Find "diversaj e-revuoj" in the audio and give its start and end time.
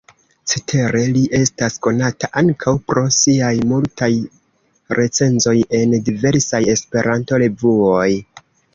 6.11-8.13